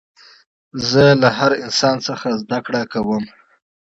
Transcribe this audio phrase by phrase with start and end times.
[0.89, 3.23] زه له هر انسان څخه زدکړه کوم.